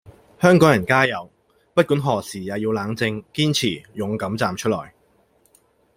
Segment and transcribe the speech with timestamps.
[0.41, 1.29] 香港人加油！
[1.75, 4.95] 不管何時也要冷靜、堅持、勇敢站出來